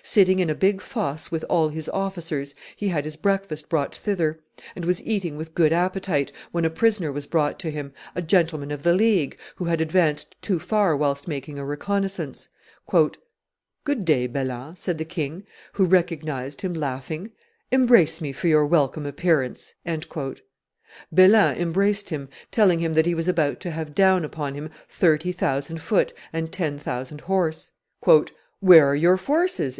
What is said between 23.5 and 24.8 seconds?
to have down upon him